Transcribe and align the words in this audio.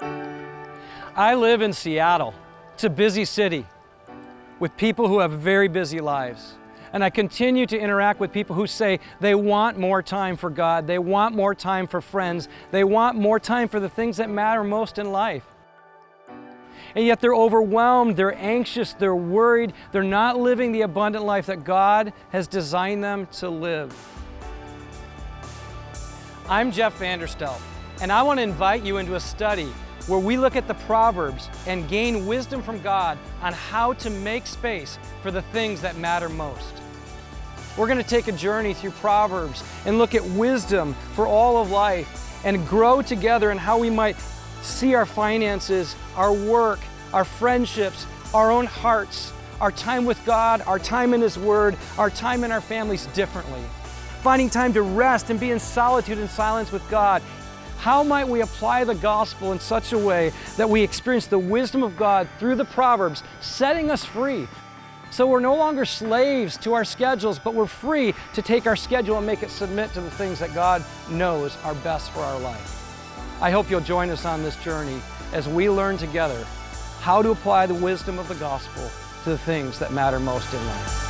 I 0.00 1.34
live 1.34 1.62
in 1.62 1.72
Seattle. 1.72 2.34
It's 2.74 2.84
a 2.84 2.90
busy 2.90 3.24
city 3.24 3.66
with 4.60 4.76
people 4.76 5.08
who 5.08 5.20
have 5.20 5.32
very 5.32 5.68
busy 5.68 6.00
lives. 6.00 6.54
And 6.92 7.04
I 7.04 7.10
continue 7.10 7.66
to 7.66 7.78
interact 7.78 8.20
with 8.20 8.32
people 8.32 8.56
who 8.56 8.66
say 8.66 9.00
they 9.20 9.34
want 9.34 9.78
more 9.78 10.02
time 10.02 10.36
for 10.36 10.48
God, 10.48 10.86
they 10.86 10.98
want 10.98 11.34
more 11.34 11.54
time 11.54 11.86
for 11.86 12.00
friends, 12.00 12.48
they 12.70 12.84
want 12.84 13.18
more 13.18 13.38
time 13.38 13.68
for 13.68 13.78
the 13.78 13.88
things 13.88 14.16
that 14.16 14.30
matter 14.30 14.64
most 14.64 14.98
in 14.98 15.12
life. 15.12 15.44
And 16.94 17.04
yet 17.04 17.20
they're 17.20 17.34
overwhelmed, 17.34 18.16
they're 18.16 18.36
anxious, 18.36 18.94
they're 18.94 19.14
worried, 19.14 19.74
they're 19.92 20.02
not 20.02 20.38
living 20.38 20.72
the 20.72 20.82
abundant 20.82 21.24
life 21.24 21.46
that 21.46 21.64
God 21.64 22.12
has 22.30 22.46
designed 22.46 23.04
them 23.04 23.26
to 23.32 23.50
live. 23.50 23.94
I'm 26.48 26.72
Jeff 26.72 26.98
Vanderstelt, 26.98 27.60
and 28.00 28.10
I 28.10 28.22
want 28.22 28.38
to 28.38 28.42
invite 28.42 28.82
you 28.82 28.96
into 28.96 29.16
a 29.16 29.20
study 29.20 29.70
where 30.08 30.18
we 30.18 30.36
look 30.36 30.56
at 30.56 30.66
the 30.66 30.74
Proverbs 30.74 31.48
and 31.66 31.88
gain 31.88 32.26
wisdom 32.26 32.62
from 32.62 32.80
God 32.80 33.18
on 33.42 33.52
how 33.52 33.92
to 33.94 34.10
make 34.10 34.46
space 34.46 34.98
for 35.22 35.30
the 35.30 35.42
things 35.42 35.82
that 35.82 35.96
matter 35.98 36.28
most. 36.28 36.74
We're 37.76 37.86
going 37.86 38.02
to 38.02 38.08
take 38.08 38.26
a 38.26 38.32
journey 38.32 38.74
through 38.74 38.90
Proverbs 38.92 39.62
and 39.84 39.98
look 39.98 40.14
at 40.14 40.24
wisdom 40.24 40.94
for 41.14 41.26
all 41.26 41.58
of 41.58 41.70
life 41.70 42.44
and 42.44 42.66
grow 42.66 43.02
together 43.02 43.50
in 43.50 43.58
how 43.58 43.78
we 43.78 43.90
might 43.90 44.16
see 44.62 44.94
our 44.94 45.06
finances, 45.06 45.94
our 46.16 46.32
work, 46.32 46.80
our 47.12 47.24
friendships, 47.24 48.06
our 48.34 48.50
own 48.50 48.66
hearts, 48.66 49.32
our 49.60 49.70
time 49.70 50.04
with 50.04 50.24
God, 50.24 50.62
our 50.62 50.78
time 50.78 51.14
in 51.14 51.20
His 51.20 51.38
Word, 51.38 51.76
our 51.98 52.10
time 52.10 52.44
in 52.44 52.50
our 52.50 52.60
families 52.60 53.06
differently. 53.06 53.62
Finding 54.22 54.50
time 54.50 54.72
to 54.72 54.82
rest 54.82 55.30
and 55.30 55.38
be 55.38 55.50
in 55.50 55.60
solitude 55.60 56.18
and 56.18 56.28
silence 56.28 56.72
with 56.72 56.88
God 56.90 57.22
how 57.78 58.02
might 58.02 58.28
we 58.28 58.40
apply 58.40 58.84
the 58.84 58.94
gospel 58.94 59.52
in 59.52 59.60
such 59.60 59.92
a 59.92 59.98
way 59.98 60.32
that 60.56 60.68
we 60.68 60.82
experience 60.82 61.26
the 61.26 61.38
wisdom 61.38 61.82
of 61.82 61.96
God 61.96 62.28
through 62.38 62.56
the 62.56 62.64
Proverbs, 62.64 63.22
setting 63.40 63.90
us 63.90 64.04
free? 64.04 64.48
So 65.10 65.26
we're 65.26 65.40
no 65.40 65.54
longer 65.54 65.84
slaves 65.84 66.58
to 66.58 66.74
our 66.74 66.84
schedules, 66.84 67.38
but 67.38 67.54
we're 67.54 67.66
free 67.66 68.14
to 68.34 68.42
take 68.42 68.66
our 68.66 68.76
schedule 68.76 69.16
and 69.16 69.26
make 69.26 69.42
it 69.42 69.50
submit 69.50 69.92
to 69.94 70.00
the 70.00 70.10
things 70.10 70.38
that 70.40 70.52
God 70.54 70.84
knows 71.08 71.56
are 71.64 71.74
best 71.76 72.10
for 72.10 72.20
our 72.20 72.38
life. 72.40 72.74
I 73.40 73.50
hope 73.50 73.70
you'll 73.70 73.80
join 73.80 74.10
us 74.10 74.24
on 74.24 74.42
this 74.42 74.56
journey 74.56 75.00
as 75.32 75.48
we 75.48 75.70
learn 75.70 75.96
together 75.96 76.44
how 77.00 77.22
to 77.22 77.30
apply 77.30 77.66
the 77.66 77.74
wisdom 77.74 78.18
of 78.18 78.28
the 78.28 78.34
gospel 78.34 78.90
to 79.22 79.30
the 79.30 79.38
things 79.38 79.78
that 79.78 79.92
matter 79.92 80.18
most 80.18 80.52
in 80.52 80.66
life. 80.66 81.07